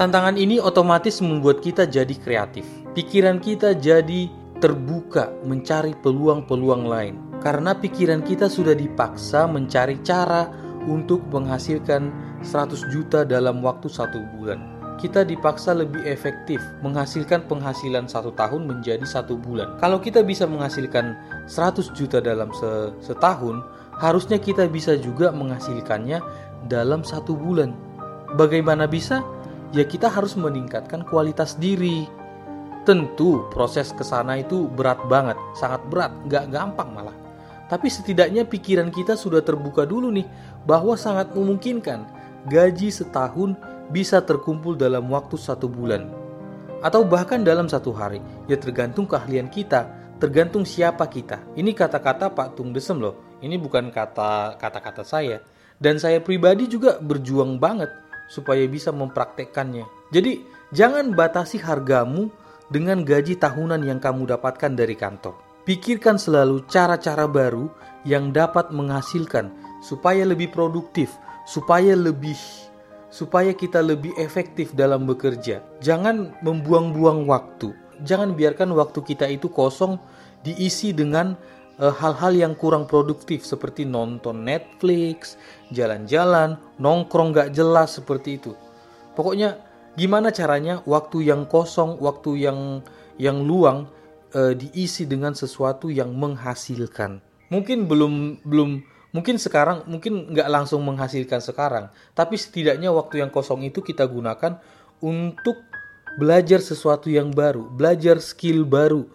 Tantangan 0.01 0.41
ini 0.41 0.57
otomatis 0.57 1.21
membuat 1.21 1.61
kita 1.61 1.85
jadi 1.85 2.17
kreatif. 2.17 2.65
Pikiran 2.97 3.37
kita 3.37 3.77
jadi 3.77 4.33
terbuka 4.57 5.29
mencari 5.45 5.93
peluang-peluang 6.01 6.89
lain. 6.89 7.21
Karena 7.45 7.77
pikiran 7.77 8.25
kita 8.25 8.49
sudah 8.49 8.73
dipaksa 8.73 9.45
mencari 9.45 10.01
cara 10.01 10.49
untuk 10.89 11.21
menghasilkan 11.29 12.17
100 12.41 12.89
juta 12.89 13.29
dalam 13.29 13.61
waktu 13.61 13.93
satu 13.93 14.25
bulan 14.41 14.81
kita 15.01 15.25
dipaksa 15.25 15.73
lebih 15.73 16.05
efektif 16.05 16.61
menghasilkan 16.85 17.49
penghasilan 17.49 18.05
satu 18.05 18.37
tahun 18.37 18.69
menjadi 18.69 19.01
satu 19.01 19.33
bulan. 19.33 19.81
Kalau 19.81 19.97
kita 19.97 20.21
bisa 20.21 20.45
menghasilkan 20.45 21.17
100 21.49 21.97
juta 21.97 22.21
dalam 22.21 22.53
setahun, 23.01 23.65
harusnya 23.97 24.37
kita 24.37 24.69
bisa 24.69 25.01
juga 25.01 25.33
menghasilkannya 25.33 26.21
dalam 26.69 27.01
satu 27.01 27.33
bulan. 27.33 27.73
Bagaimana 28.37 28.85
bisa? 28.85 29.25
Ya 29.71 29.87
kita 29.87 30.11
harus 30.11 30.35
meningkatkan 30.35 31.07
kualitas 31.07 31.55
diri. 31.55 32.11
Tentu 32.83 33.47
proses 33.55 33.95
ke 33.95 34.03
sana 34.03 34.41
itu 34.41 34.67
berat 34.67 34.99
banget, 35.07 35.37
sangat 35.55 35.85
berat, 35.93 36.11
nggak 36.27 36.51
gampang 36.51 36.91
malah. 36.91 37.15
Tapi 37.71 37.87
setidaknya 37.87 38.43
pikiran 38.49 38.91
kita 38.91 39.15
sudah 39.15 39.45
terbuka 39.45 39.87
dulu 39.87 40.11
nih 40.11 40.27
bahwa 40.67 40.99
sangat 40.99 41.31
memungkinkan 41.37 42.03
gaji 42.51 42.91
setahun 42.91 43.55
bisa 43.95 44.19
terkumpul 44.19 44.75
dalam 44.75 45.07
waktu 45.13 45.39
satu 45.39 45.71
bulan, 45.71 46.11
atau 46.83 47.07
bahkan 47.07 47.47
dalam 47.47 47.71
satu 47.71 47.95
hari. 47.95 48.19
Ya 48.51 48.59
tergantung 48.59 49.07
keahlian 49.07 49.47
kita, 49.47 49.87
tergantung 50.19 50.67
siapa 50.67 51.07
kita. 51.07 51.39
Ini 51.55 51.71
kata-kata 51.71 52.33
Pak 52.33 52.59
Tung 52.59 52.75
Desem 52.75 52.99
loh. 52.99 53.39
Ini 53.39 53.55
bukan 53.61 53.93
kata 53.95 54.59
kata-kata 54.59 55.07
saya. 55.07 55.39
Dan 55.79 56.01
saya 56.03 56.19
pribadi 56.19 56.67
juga 56.67 56.99
berjuang 56.99 57.57
banget 57.57 57.89
supaya 58.31 58.63
bisa 58.71 58.95
mempraktekkannya. 58.95 59.91
Jadi 60.15 60.47
jangan 60.71 61.11
batasi 61.13 61.59
hargamu 61.59 62.31
dengan 62.71 63.03
gaji 63.03 63.35
tahunan 63.35 63.83
yang 63.83 63.99
kamu 63.99 64.31
dapatkan 64.31 64.73
dari 64.79 64.95
kantor. 64.95 65.35
Pikirkan 65.67 66.17
selalu 66.17 66.65
cara-cara 66.71 67.27
baru 67.27 67.67
yang 68.07 68.31
dapat 68.31 68.71
menghasilkan 68.71 69.51
supaya 69.83 70.23
lebih 70.23 70.55
produktif, 70.55 71.13
supaya 71.45 71.93
lebih 71.99 72.39
supaya 73.11 73.51
kita 73.51 73.83
lebih 73.83 74.15
efektif 74.17 74.71
dalam 74.73 75.05
bekerja. 75.05 75.67
Jangan 75.83 76.39
membuang-buang 76.47 77.27
waktu. 77.27 77.75
Jangan 78.07 78.39
biarkan 78.39 78.71
waktu 78.73 79.03
kita 79.03 79.27
itu 79.27 79.51
kosong 79.51 79.99
diisi 80.47 80.95
dengan 80.95 81.37
hal-hal 81.81 82.33
uh, 82.37 82.41
yang 82.45 82.53
kurang 82.53 82.85
produktif 82.85 83.49
seperti 83.49 83.89
nonton 83.89 84.45
Netflix, 84.45 85.41
jalan-jalan, 85.73 86.61
nongkrong 86.77 87.33
gak 87.33 87.51
jelas 87.57 87.97
seperti 87.97 88.37
itu. 88.37 88.53
Pokoknya 89.17 89.57
gimana 89.97 90.29
caranya 90.29 90.85
waktu 90.85 91.25
yang 91.33 91.49
kosong, 91.49 91.97
waktu 92.05 92.45
yang 92.45 92.85
yang 93.17 93.41
luang 93.45 93.89
uh, 94.37 94.53
diisi 94.53 95.09
dengan 95.09 95.33
sesuatu 95.33 95.89
yang 95.89 96.13
menghasilkan. 96.13 97.25
Mungkin 97.49 97.89
belum 97.89 98.45
belum 98.45 98.71
Mungkin 99.11 99.43
sekarang, 99.43 99.91
mungkin 99.91 100.31
nggak 100.31 100.47
langsung 100.47 100.87
menghasilkan 100.87 101.43
sekarang, 101.43 101.91
tapi 102.15 102.39
setidaknya 102.39 102.95
waktu 102.95 103.19
yang 103.19 103.31
kosong 103.35 103.67
itu 103.67 103.83
kita 103.83 104.07
gunakan 104.07 104.63
untuk 105.03 105.59
belajar 106.15 106.63
sesuatu 106.63 107.11
yang 107.11 107.35
baru, 107.35 107.67
belajar 107.75 108.23
skill 108.23 108.63
baru, 108.63 109.11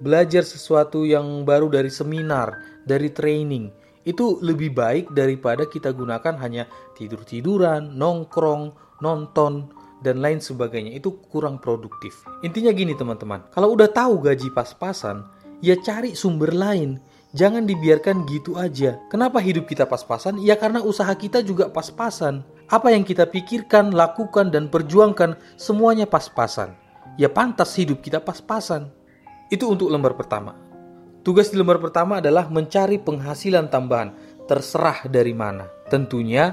belajar 0.00 0.42
sesuatu 0.42 1.06
yang 1.06 1.44
baru 1.46 1.70
dari 1.70 1.90
seminar, 1.90 2.62
dari 2.86 3.10
training. 3.10 3.70
Itu 4.04 4.40
lebih 4.44 4.76
baik 4.76 5.14
daripada 5.16 5.64
kita 5.64 5.92
gunakan 5.94 6.36
hanya 6.40 6.68
tidur-tiduran, 6.98 7.96
nongkrong, 7.96 8.74
nonton, 9.00 9.70
dan 10.04 10.20
lain 10.20 10.38
sebagainya. 10.42 10.96
Itu 10.98 11.24
kurang 11.32 11.62
produktif. 11.62 12.24
Intinya 12.44 12.72
gini 12.74 12.92
teman-teman, 12.92 13.48
kalau 13.54 13.72
udah 13.72 13.88
tahu 13.88 14.20
gaji 14.20 14.52
pas-pasan, 14.52 15.24
ya 15.64 15.74
cari 15.80 16.12
sumber 16.12 16.52
lain 16.52 17.00
Jangan 17.34 17.66
dibiarkan 17.66 18.30
gitu 18.30 18.54
aja. 18.54 18.94
Kenapa 19.10 19.42
hidup 19.42 19.66
kita 19.66 19.90
pas-pasan? 19.90 20.38
Ya 20.38 20.54
karena 20.54 20.78
usaha 20.78 21.10
kita 21.18 21.42
juga 21.42 21.66
pas-pasan. 21.66 22.46
Apa 22.70 22.94
yang 22.94 23.02
kita 23.02 23.26
pikirkan, 23.26 23.90
lakukan, 23.90 24.54
dan 24.54 24.70
perjuangkan 24.70 25.34
semuanya 25.58 26.06
pas-pasan. 26.06 26.78
Ya 27.18 27.26
pantas 27.26 27.74
hidup 27.74 28.06
kita 28.06 28.22
pas-pasan. 28.22 28.86
Itu 29.52 29.68
untuk 29.68 29.92
lembar 29.92 30.16
pertama. 30.16 30.56
Tugas 31.24 31.48
di 31.48 31.56
lembar 31.56 31.80
pertama 31.80 32.20
adalah 32.20 32.48
mencari 32.52 33.00
penghasilan 33.00 33.72
tambahan, 33.72 34.12
terserah 34.44 35.08
dari 35.08 35.32
mana. 35.32 35.68
Tentunya 35.88 36.52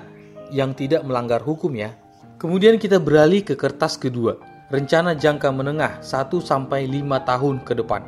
yang 0.51 0.71
tidak 0.75 1.03
melanggar 1.03 1.43
hukum 1.43 1.71
ya. 1.75 1.95
Kemudian 2.39 2.79
kita 2.79 2.97
beralih 2.97 3.43
ke 3.43 3.59
kertas 3.59 3.99
kedua, 3.99 4.39
rencana 4.71 5.11
jangka 5.13 5.51
menengah 5.51 5.99
1 5.99 6.39
sampai 6.39 6.87
5 6.87 7.27
tahun 7.27 7.55
ke 7.67 7.73
depan. 7.83 8.01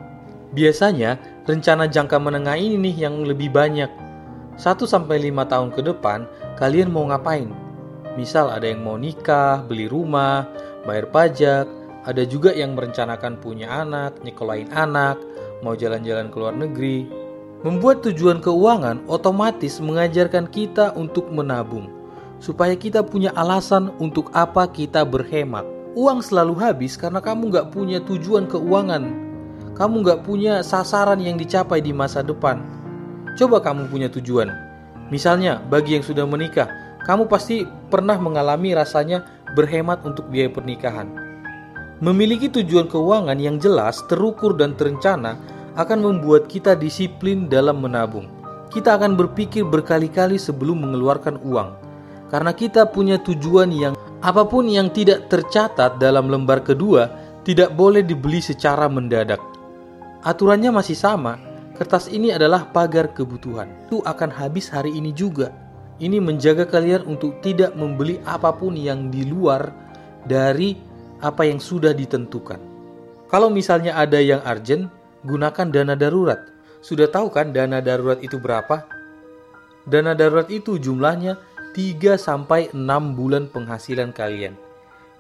Biasanya, 0.56 1.20
rencana 1.44 1.92
jangka 1.92 2.18
menengah 2.18 2.56
ini 2.56 2.80
nih 2.80 2.96
yang 3.10 3.28
lebih 3.28 3.52
banyak. 3.52 3.92
1 4.56 4.88
sampai 4.88 5.20
5 5.20 5.44
tahun 5.50 5.70
ke 5.75 5.82
depan, 5.84 6.25
kalian 6.56 6.90
mau 6.90 7.04
ngapain? 7.12 7.52
Misal 8.16 8.54
ada 8.54 8.70
yang 8.70 8.86
mau 8.86 8.96
nikah, 8.96 9.66
beli 9.66 9.90
rumah, 9.90 10.46
bayar 10.86 11.10
pajak, 11.10 11.66
ada 12.04 12.28
juga 12.28 12.52
yang 12.52 12.76
merencanakan 12.76 13.40
punya 13.40 13.72
anak, 13.72 14.20
nyekolahin 14.28 14.68
anak, 14.76 15.16
mau 15.64 15.72
jalan-jalan 15.72 16.28
ke 16.28 16.36
luar 16.36 16.56
negeri. 16.56 17.08
Membuat 17.64 18.04
tujuan 18.04 18.44
keuangan 18.44 19.08
otomatis 19.08 19.80
mengajarkan 19.80 20.52
kita 20.52 20.92
untuk 21.00 21.32
menabung, 21.32 21.88
supaya 22.44 22.76
kita 22.76 23.08
punya 23.08 23.32
alasan 23.40 23.96
untuk 24.04 24.28
apa 24.36 24.68
kita 24.68 25.08
berhemat. 25.08 25.64
Uang 25.96 26.20
selalu 26.20 26.60
habis 26.60 27.00
karena 27.00 27.24
kamu 27.24 27.56
nggak 27.56 27.72
punya 27.72 28.04
tujuan 28.04 28.52
keuangan. 28.52 29.04
Kamu 29.80 30.04
nggak 30.04 30.28
punya 30.28 30.60
sasaran 30.60 31.24
yang 31.24 31.40
dicapai 31.40 31.80
di 31.80 31.96
masa 31.96 32.20
depan. 32.20 32.60
Coba 33.40 33.64
kamu 33.64 33.88
punya 33.88 34.12
tujuan. 34.12 34.52
Misalnya, 35.08 35.64
bagi 35.72 35.96
yang 35.96 36.04
sudah 36.04 36.28
menikah, 36.28 36.68
kamu 37.08 37.32
pasti 37.32 37.64
pernah 37.88 38.20
mengalami 38.20 38.76
rasanya 38.76 39.24
berhemat 39.56 40.04
untuk 40.04 40.28
biaya 40.28 40.52
pernikahan. 40.52 41.33
Memiliki 42.04 42.52
tujuan 42.52 42.92
keuangan 42.92 43.40
yang 43.40 43.64
jelas, 43.64 44.04
terukur, 44.12 44.60
dan 44.60 44.76
terencana 44.76 45.40
akan 45.80 46.04
membuat 46.04 46.52
kita 46.52 46.76
disiplin 46.76 47.48
dalam 47.48 47.80
menabung. 47.80 48.28
Kita 48.68 49.00
akan 49.00 49.16
berpikir 49.16 49.64
berkali-kali 49.64 50.36
sebelum 50.36 50.84
mengeluarkan 50.84 51.40
uang, 51.48 51.70
karena 52.28 52.52
kita 52.52 52.92
punya 52.92 53.24
tujuan 53.24 53.72
yang 53.72 53.96
apa 54.20 54.44
pun 54.44 54.68
yang 54.68 54.92
tidak 54.92 55.32
tercatat 55.32 55.96
dalam 55.96 56.28
lembar 56.28 56.60
kedua 56.60 57.08
tidak 57.48 57.72
boleh 57.72 58.04
dibeli 58.04 58.44
secara 58.44 58.92
mendadak. 58.92 59.40
Aturannya 60.28 60.76
masih 60.76 61.00
sama, 61.00 61.40
kertas 61.80 62.12
ini 62.12 62.36
adalah 62.36 62.68
pagar 62.68 63.16
kebutuhan. 63.16 63.88
Itu 63.88 64.04
akan 64.04 64.28
habis 64.28 64.68
hari 64.68 64.92
ini 64.92 65.16
juga. 65.16 65.56
Ini 66.04 66.20
menjaga 66.20 66.68
kalian 66.68 67.08
untuk 67.08 67.40
tidak 67.40 67.80
membeli 67.80 68.20
apa 68.28 68.52
pun 68.52 68.76
yang 68.76 69.08
di 69.08 69.24
luar 69.24 69.72
dari 70.28 70.92
apa 71.24 71.48
yang 71.48 71.58
sudah 71.58 71.96
ditentukan. 71.96 72.60
Kalau 73.32 73.50
misalnya 73.50 73.96
ada 73.98 74.20
yang 74.20 74.44
urgent, 74.46 74.92
gunakan 75.24 75.68
dana 75.72 75.96
darurat. 75.96 76.51
Sudah 76.84 77.08
tahu 77.08 77.32
kan 77.32 77.56
dana 77.56 77.80
darurat 77.80 78.20
itu 78.20 78.38
berapa? 78.38 78.84
Dana 79.88 80.13
darurat 80.13 80.51
itu 80.51 80.75
jumlahnya 80.77 81.39
3 81.74 82.20
sampai 82.20 82.70
6 82.75 83.18
bulan 83.18 83.50
penghasilan 83.50 84.13
kalian. 84.13 84.53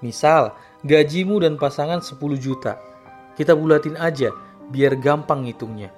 Misal, 0.03 0.53
gajimu 0.83 1.41
dan 1.41 1.55
pasangan 1.55 2.03
10 2.03 2.19
juta. 2.37 2.77
Kita 3.33 3.57
bulatin 3.57 3.97
aja 3.97 4.29
biar 4.69 4.99
gampang 4.99 5.47
ngitungnya. 5.47 5.89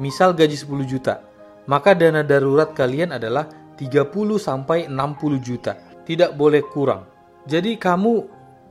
Misal 0.00 0.32
gaji 0.32 0.56
10 0.56 0.86
juta, 0.88 1.20
maka 1.68 1.92
dana 1.92 2.22
darurat 2.22 2.72
kalian 2.72 3.12
adalah 3.12 3.50
30 3.76 4.08
sampai 4.40 4.88
60 4.88 5.36
juta. 5.42 5.76
Tidak 6.06 6.32
boleh 6.38 6.62
kurang. 6.70 7.04
Jadi 7.44 7.76
kamu 7.76 8.14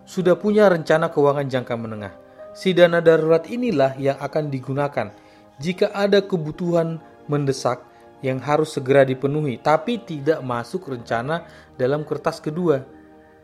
sudah 0.05 0.37
punya 0.37 0.69
rencana 0.69 1.09
keuangan 1.09 1.49
jangka 1.49 1.75
menengah. 1.75 2.13
Si 2.55 2.71
dana 2.71 3.03
darurat 3.03 3.43
inilah 3.51 3.99
yang 3.99 4.15
akan 4.21 4.47
digunakan 4.47 5.11
jika 5.59 5.91
ada 5.91 6.23
kebutuhan 6.23 7.03
mendesak 7.27 7.83
yang 8.23 8.39
harus 8.39 8.73
segera 8.73 9.03
dipenuhi, 9.03 9.59
tapi 9.59 9.99
tidak 10.01 10.39
masuk 10.41 10.87
rencana 10.87 11.43
dalam 11.75 12.07
kertas 12.07 12.39
kedua. 12.39 12.81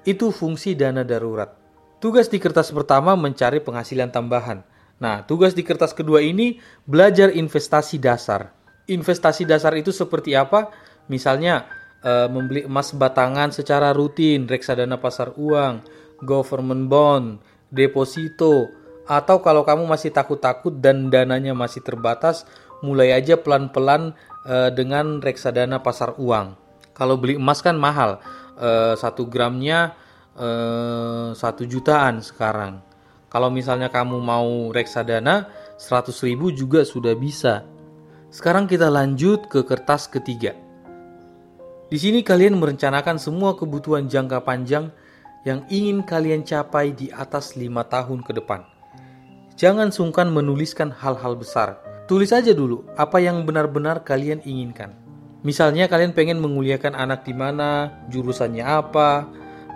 Itu 0.08 0.32
fungsi 0.32 0.74
dana 0.74 1.04
darurat. 1.04 1.54
Tugas 2.02 2.32
di 2.32 2.42
kertas 2.42 2.74
pertama 2.74 3.14
mencari 3.14 3.62
penghasilan 3.62 4.10
tambahan. 4.10 4.66
Nah, 4.98 5.22
tugas 5.26 5.54
di 5.54 5.62
kertas 5.62 5.94
kedua 5.94 6.22
ini 6.26 6.58
belajar 6.90 7.30
investasi 7.30 8.02
dasar. 8.02 8.50
Investasi 8.90 9.46
dasar 9.46 9.78
itu 9.78 9.94
seperti 9.94 10.34
apa? 10.34 10.74
Misalnya, 11.06 11.70
e, 12.02 12.12
membeli 12.26 12.66
emas 12.66 12.90
batangan 12.98 13.54
secara 13.54 13.94
rutin, 13.94 14.50
reksadana 14.50 14.98
pasar 14.98 15.38
uang, 15.38 15.86
government 16.24 16.88
bond, 16.88 17.42
deposito, 17.74 18.70
atau 19.10 19.42
kalau 19.44 19.66
kamu 19.66 19.90
masih 19.90 20.14
takut-takut 20.14 20.72
dan 20.80 21.12
dananya 21.12 21.52
masih 21.52 21.84
terbatas, 21.84 22.48
mulai 22.86 23.14
aja 23.14 23.38
pelan-pelan 23.38 24.14
uh, 24.46 24.70
dengan 24.74 25.20
reksadana 25.20 25.82
pasar 25.82 26.18
uang. 26.18 26.58
Kalau 26.96 27.18
beli 27.18 27.36
emas 27.38 27.60
kan 27.60 27.78
mahal, 27.78 28.22
uh, 28.58 28.94
satu 28.94 29.26
gramnya 29.26 29.98
uh, 30.38 31.34
satu 31.34 31.66
jutaan 31.66 32.22
sekarang. 32.22 32.82
Kalau 33.32 33.48
misalnya 33.48 33.88
kamu 33.88 34.20
mau 34.20 34.76
reksadana, 34.76 35.48
100 35.80 36.12
ribu 36.28 36.52
juga 36.52 36.84
sudah 36.84 37.16
bisa. 37.16 37.64
Sekarang 38.28 38.68
kita 38.68 38.92
lanjut 38.92 39.48
ke 39.48 39.64
kertas 39.64 40.12
ketiga. 40.12 40.52
Di 41.92 42.00
sini 42.00 42.24
kalian 42.24 42.56
merencanakan 42.60 43.20
semua 43.20 43.56
kebutuhan 43.56 44.08
jangka 44.08 44.44
panjang 44.48 44.92
yang 45.42 45.66
ingin 45.74 46.06
kalian 46.06 46.46
capai 46.46 46.94
di 46.94 47.10
atas 47.10 47.58
lima 47.58 47.82
tahun 47.86 48.22
ke 48.22 48.38
depan. 48.38 48.62
Jangan 49.58 49.94
sungkan 49.94 50.30
menuliskan 50.30 50.90
hal-hal 50.90 51.38
besar. 51.38 51.82
Tulis 52.10 52.34
aja 52.34 52.54
dulu 52.54 52.86
apa 52.98 53.22
yang 53.22 53.46
benar-benar 53.46 54.02
kalian 54.02 54.42
inginkan. 54.46 54.94
Misalnya 55.42 55.90
kalian 55.90 56.14
pengen 56.14 56.38
menguliakan 56.38 56.94
anak 56.94 57.26
di 57.26 57.34
mana, 57.34 57.90
jurusannya 58.14 58.62
apa, 58.62 59.26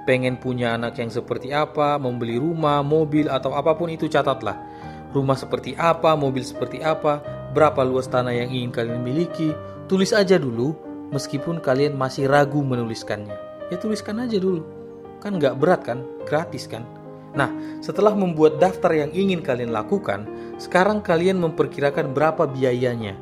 pengen 0.06 0.38
punya 0.38 0.78
anak 0.78 1.02
yang 1.02 1.10
seperti 1.10 1.50
apa, 1.50 1.98
membeli 1.98 2.38
rumah, 2.38 2.86
mobil, 2.86 3.26
atau 3.26 3.58
apa 3.58 3.74
pun 3.74 3.90
itu 3.90 4.06
catatlah. 4.06 4.62
Rumah 5.10 5.34
seperti 5.34 5.74
apa, 5.74 6.14
mobil 6.14 6.46
seperti 6.46 6.86
apa, 6.86 7.26
berapa 7.58 7.82
luas 7.82 8.06
tanah 8.06 8.36
yang 8.36 8.54
ingin 8.54 8.70
kalian 8.70 9.02
miliki, 9.02 9.58
tulis 9.90 10.14
aja 10.14 10.38
dulu 10.38 10.78
meskipun 11.10 11.58
kalian 11.58 11.98
masih 11.98 12.30
ragu 12.30 12.62
menuliskannya. 12.62 13.34
Ya 13.74 13.82
tuliskan 13.82 14.22
aja 14.22 14.38
dulu. 14.38 14.85
Kan 15.26 15.42
nggak 15.42 15.58
berat 15.58 15.82
kan, 15.82 16.06
gratis 16.30 16.70
kan. 16.70 16.86
Nah, 17.34 17.50
setelah 17.82 18.14
membuat 18.14 18.62
daftar 18.62 18.94
yang 18.94 19.10
ingin 19.10 19.42
kalian 19.42 19.74
lakukan, 19.74 20.30
sekarang 20.62 21.02
kalian 21.02 21.42
memperkirakan 21.42 22.14
berapa 22.14 22.46
biayanya. 22.46 23.18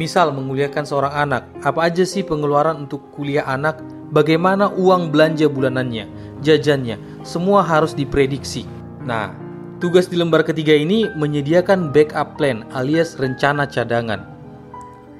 Misal 0.00 0.32
menguliakan 0.32 0.88
seorang 0.88 1.12
anak, 1.12 1.52
apa 1.60 1.92
aja 1.92 2.00
sih 2.08 2.24
pengeluaran 2.24 2.88
untuk 2.88 3.12
kuliah 3.12 3.44
anak? 3.44 3.84
Bagaimana 4.08 4.72
uang 4.72 5.12
belanja 5.12 5.52
bulanannya, 5.52 6.08
jajannya, 6.40 6.96
semua 7.28 7.60
harus 7.60 7.92
diprediksi. 7.92 8.64
Nah, 9.04 9.36
tugas 9.84 10.08
di 10.08 10.16
lembar 10.16 10.48
ketiga 10.48 10.72
ini 10.72 11.12
menyediakan 11.12 11.92
backup 11.92 12.40
plan 12.40 12.64
alias 12.72 13.20
rencana 13.20 13.68
cadangan. 13.68 14.24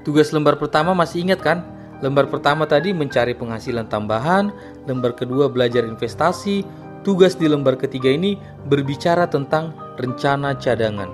Tugas 0.08 0.32
lembar 0.32 0.56
pertama 0.56 0.96
masih 0.96 1.20
ingat 1.20 1.44
kan? 1.44 1.75
Lembar 2.04 2.28
pertama 2.28 2.68
tadi 2.68 2.92
mencari 2.92 3.32
penghasilan 3.32 3.88
tambahan, 3.88 4.52
lembar 4.84 5.16
kedua 5.16 5.48
belajar 5.48 5.88
investasi, 5.88 6.64
Tugas 7.06 7.38
di 7.38 7.46
lembar 7.46 7.78
ketiga 7.78 8.10
ini 8.10 8.34
berbicara 8.66 9.30
tentang 9.30 9.70
rencana 9.94 10.58
cadangan. 10.58 11.06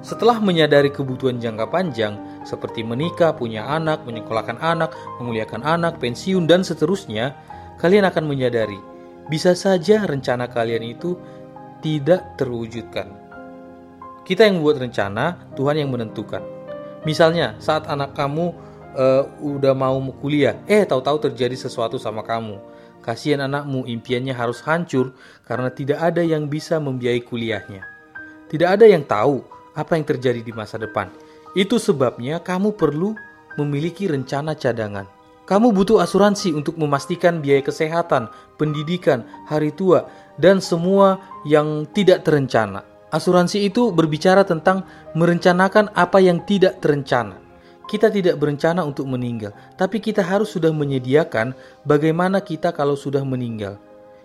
Setelah 0.00 0.40
menyadari 0.40 0.88
kebutuhan 0.88 1.36
jangka 1.36 1.68
panjang 1.68 2.16
seperti 2.48 2.80
menikah, 2.80 3.36
punya 3.36 3.68
anak, 3.68 4.08
menyekolahkan 4.08 4.56
anak, 4.56 4.96
memuliakan 5.20 5.60
anak, 5.68 6.00
pensiun, 6.00 6.48
dan 6.48 6.64
seterusnya, 6.64 7.36
kalian 7.76 8.08
akan 8.08 8.24
menyadari 8.24 8.80
bisa 9.28 9.52
saja 9.52 10.08
rencana 10.08 10.48
kalian 10.48 10.96
itu 10.96 11.12
tidak 11.84 12.40
terwujudkan. 12.40 13.12
Kita 14.24 14.48
yang 14.48 14.64
membuat 14.64 14.80
rencana, 14.80 15.52
Tuhan 15.60 15.76
yang 15.76 15.92
menentukan. 15.92 16.40
Misalnya, 17.04 17.52
saat 17.60 17.84
anak 17.84 18.16
kamu 18.16 18.50
uh, 18.96 19.28
udah 19.44 19.76
mau 19.76 20.00
kuliah, 20.18 20.56
eh 20.64 20.82
tahu-tahu 20.88 21.28
terjadi 21.28 21.54
sesuatu 21.54 22.00
sama 22.00 22.24
kamu 22.24 22.56
Kasihan 23.06 23.46
anakmu, 23.46 23.86
impiannya 23.86 24.34
harus 24.34 24.58
hancur 24.66 25.14
karena 25.46 25.70
tidak 25.70 26.02
ada 26.02 26.26
yang 26.26 26.50
bisa 26.50 26.82
membiayai 26.82 27.22
kuliahnya. 27.22 27.86
Tidak 28.50 28.66
ada 28.66 28.82
yang 28.82 29.06
tahu 29.06 29.46
apa 29.78 29.94
yang 29.94 30.02
terjadi 30.02 30.42
di 30.42 30.50
masa 30.50 30.74
depan. 30.74 31.06
Itu 31.54 31.78
sebabnya 31.78 32.42
kamu 32.42 32.74
perlu 32.74 33.14
memiliki 33.62 34.10
rencana 34.10 34.58
cadangan. 34.58 35.06
Kamu 35.46 35.70
butuh 35.70 36.02
asuransi 36.02 36.50
untuk 36.50 36.74
memastikan 36.74 37.38
biaya 37.38 37.62
kesehatan, 37.62 38.26
pendidikan, 38.58 39.22
hari 39.46 39.70
tua, 39.70 40.10
dan 40.42 40.58
semua 40.58 41.22
yang 41.46 41.86
tidak 41.94 42.26
terencana. 42.26 42.82
Asuransi 43.14 43.70
itu 43.70 43.94
berbicara 43.94 44.42
tentang 44.42 44.82
merencanakan 45.14 45.94
apa 45.94 46.18
yang 46.18 46.42
tidak 46.42 46.82
terencana. 46.82 47.45
Kita 47.86 48.10
tidak 48.10 48.42
berencana 48.42 48.82
untuk 48.82 49.06
meninggal, 49.06 49.54
tapi 49.78 50.02
kita 50.02 50.18
harus 50.18 50.50
sudah 50.50 50.74
menyediakan 50.74 51.54
bagaimana 51.86 52.42
kita 52.42 52.74
kalau 52.74 52.98
sudah 52.98 53.22
meninggal. 53.22 53.78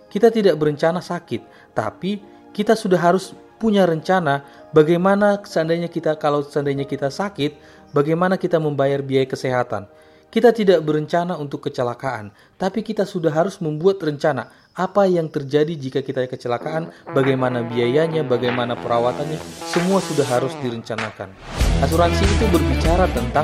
Kita 0.09 0.33
tidak 0.33 0.57
berencana 0.57 0.97
sakit, 0.97 1.45
tapi 1.77 2.25
kita 2.57 2.73
sudah 2.73 2.97
harus 2.97 3.37
punya 3.61 3.85
rencana 3.85 4.41
bagaimana 4.73 5.37
seandainya 5.45 5.93
kita 5.93 6.17
kalau 6.17 6.41
seandainya 6.41 6.89
kita 6.89 7.13
sakit, 7.13 7.53
bagaimana 7.93 8.41
kita 8.41 8.57
membayar 8.57 9.05
biaya 9.05 9.29
kesehatan. 9.29 9.85
Kita 10.33 10.49
tidak 10.49 10.81
berencana 10.81 11.37
untuk 11.37 11.69
kecelakaan, 11.69 12.33
tapi 12.57 12.81
kita 12.81 13.05
sudah 13.05 13.29
harus 13.29 13.61
membuat 13.61 14.01
rencana 14.01 14.49
apa 14.71 15.03
yang 15.03 15.27
terjadi 15.27 15.75
jika 15.75 15.99
kita 15.99 16.31
kecelakaan, 16.31 16.95
bagaimana 17.11 17.59
biayanya, 17.59 18.23
bagaimana 18.23 18.79
perawatannya, 18.79 19.35
semua 19.67 19.99
sudah 19.99 20.23
harus 20.23 20.55
direncanakan. 20.63 21.27
Asuransi 21.83 22.23
itu 22.23 22.45
berbicara 22.47 23.11
tentang 23.11 23.43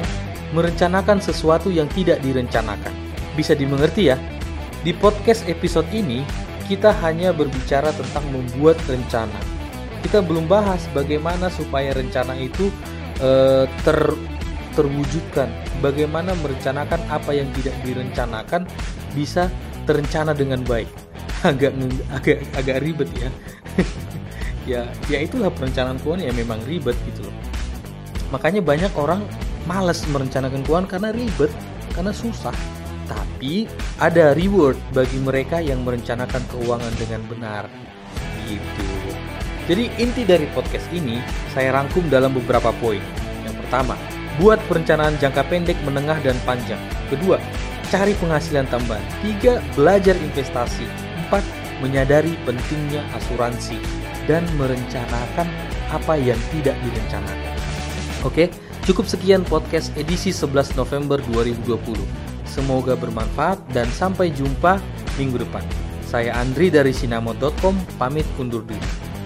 merencanakan 0.55 1.19
sesuatu 1.19 1.67
yang 1.67 1.91
tidak 1.91 2.23
direncanakan. 2.23 2.95
Bisa 3.35 3.51
dimengerti 3.59 4.07
ya? 4.07 4.15
Di 4.87 4.95
podcast 4.95 5.43
episode 5.51 5.91
ini, 5.91 6.23
kita 6.71 6.95
hanya 7.03 7.35
berbicara 7.35 7.91
tentang 7.91 8.23
membuat 8.31 8.79
rencana. 8.87 9.35
Kita 9.99 10.23
belum 10.23 10.47
bahas 10.47 10.87
bagaimana 10.95 11.51
supaya 11.51 11.91
rencana 11.91 12.39
itu 12.39 12.71
e, 13.19 13.29
ter 13.83 13.99
terwujudkan. 14.79 15.51
Bagaimana 15.83 16.37
merencanakan 16.39 17.01
apa 17.11 17.33
yang 17.35 17.49
tidak 17.57 17.75
direncanakan 17.83 18.63
bisa 19.11 19.51
terencana 19.89 20.31
dengan 20.31 20.61
baik. 20.63 21.06
Agak 21.45 21.73
agak 22.09 22.37
agak 22.57 22.77
ribet 22.81 23.09
ya. 23.13 23.29
ya, 24.71 24.81
ya 25.05 25.17
itulah 25.21 25.53
perencanaan 25.53 26.01
keuangan 26.01 26.25
ya 26.25 26.33
memang 26.33 26.59
ribet 26.65 26.97
gitu 27.05 27.29
loh. 27.29 27.35
Makanya 28.33 28.59
banyak 28.59 28.91
orang 28.97 29.21
malas 29.69 30.03
merencanakan 30.09 30.63
keuangan 30.65 30.87
karena 30.87 31.09
ribet, 31.13 31.51
karena 31.93 32.11
susah. 32.11 32.55
Tapi 33.07 33.69
ada 34.03 34.35
reward 34.35 34.75
bagi 34.91 35.15
mereka 35.21 35.63
yang 35.63 35.85
merencanakan 35.87 36.43
keuangan 36.51 36.93
dengan 36.99 37.21
benar. 37.31 37.63
Gitu. 38.47 38.87
Jadi 39.67 39.91
inti 39.99 40.23
dari 40.23 40.47
podcast 40.55 40.87
ini 40.95 41.19
saya 41.51 41.75
rangkum 41.75 42.07
dalam 42.07 42.31
beberapa 42.31 42.71
poin. 42.79 43.03
Yang 43.43 43.55
pertama, 43.63 43.95
buat 44.39 44.59
perencanaan 44.71 45.19
jangka 45.19 45.43
pendek, 45.51 45.75
menengah, 45.83 46.19
dan 46.23 46.39
panjang. 46.47 46.79
Kedua, 47.11 47.35
cari 47.91 48.15
penghasilan 48.15 48.67
tambahan. 48.71 49.03
Tiga, 49.19 49.59
belajar 49.75 50.15
investasi. 50.15 51.06
Empat, 51.27 51.43
menyadari 51.83 52.39
pentingnya 52.47 53.03
asuransi 53.11 53.75
dan 54.31 54.47
merencanakan 54.55 55.43
apa 55.91 56.15
yang 56.15 56.39
tidak 56.55 56.79
direncanakan. 56.87 57.55
Oke, 58.23 58.47
cukup 58.87 59.11
sekian 59.11 59.43
podcast 59.43 59.91
edisi 59.99 60.31
11 60.31 60.79
November 60.79 61.19
2020. 61.27 61.99
Semoga 62.47 62.95
bermanfaat 62.95 63.59
dan 63.75 63.91
sampai 63.91 64.31
jumpa 64.31 64.79
minggu 65.19 65.43
depan. 65.43 65.67
Saya 66.07 66.31
Andri 66.39 66.71
dari 66.71 66.95
sinamo.com 66.95 67.75
pamit 67.99 68.23
undur 68.39 68.63
diri. 68.63 69.16